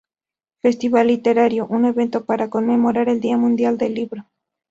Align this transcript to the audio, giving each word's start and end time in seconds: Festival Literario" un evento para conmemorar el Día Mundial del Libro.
Festival 0.63 1.05
Literario" 1.05 1.67
un 1.67 1.85
evento 1.85 2.25
para 2.25 2.49
conmemorar 2.49 3.07
el 3.07 3.19
Día 3.19 3.37
Mundial 3.37 3.77
del 3.77 3.93
Libro. 3.93 4.25